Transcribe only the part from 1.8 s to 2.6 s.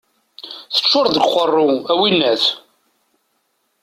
a winnat!